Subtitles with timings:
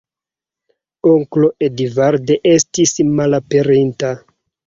[1.09, 4.11] Onklo Edvard estis malaperinta.